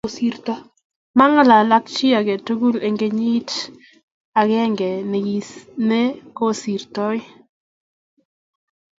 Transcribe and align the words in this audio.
mang'alan 1.17 1.69
ak 1.77 1.85
chi 1.95 2.07
age 2.19 2.35
tugul 2.45 2.75
eng' 2.85 2.99
kenyit 3.01 3.49
agenge 4.41 4.91
ne 5.89 6.01
kosirto 6.37 7.07